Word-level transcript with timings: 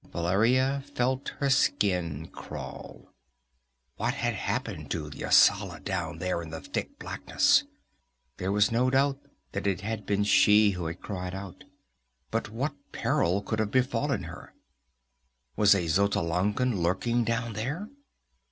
Valeria 0.11 0.83
felt 0.95 1.35
her 1.37 1.47
skin 1.47 2.25
crawl. 2.29 3.13
What 3.97 4.15
had 4.15 4.33
happened 4.33 4.89
to 4.89 5.11
Yasala 5.11 5.79
down 5.83 6.17
there 6.17 6.41
in 6.41 6.49
the 6.49 6.59
thick 6.59 6.97
blackness? 6.97 7.65
There 8.37 8.51
was 8.51 8.71
no 8.71 8.89
doubt 8.89 9.19
that 9.51 9.67
it 9.67 9.81
had 9.81 10.07
been 10.07 10.23
she 10.23 10.71
who 10.71 10.87
had 10.87 11.01
cried 11.01 11.35
out. 11.35 11.65
But 12.31 12.49
what 12.49 12.73
peril 12.91 13.43
could 13.43 13.59
have 13.59 13.69
befallen 13.69 14.23
her? 14.23 14.55
Was 15.55 15.75
a 15.75 15.85
Xotalanca 15.87 16.65
lurking 16.65 17.23
down 17.23 17.53
there? 17.53 17.87